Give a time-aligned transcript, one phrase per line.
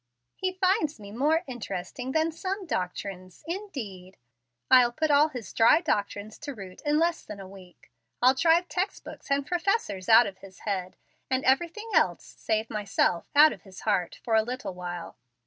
[0.33, 4.17] "He finds me 'more interesting than some doctrines,' indeed!
[4.71, 7.91] I'll put all his dry doctrines to rout in less than a week.
[8.19, 10.97] I'll drive text books and professors out of his head,
[11.29, 15.17] and everything else (save myself) out of his heart, for a little while.